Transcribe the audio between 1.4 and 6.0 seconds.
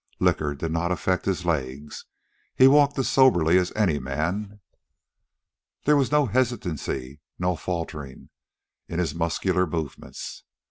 legs. He walked as soberly as any man. There